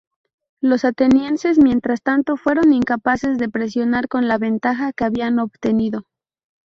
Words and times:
Los 0.61 0.83
atenienses, 0.83 1.59
mientras 1.59 2.01
tanto, 2.01 2.35
fueron 2.35 2.73
incapaces 2.73 3.37
de 3.37 3.49
presionar 3.49 4.07
con 4.07 4.27
la 4.27 4.39
ventaja 4.39 4.93
que 4.93 5.03
habían 5.05 5.37
obtenido. 5.37 6.07